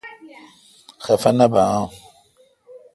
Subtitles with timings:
[1.03, 1.85] خفہ نہ بہ اؘ۔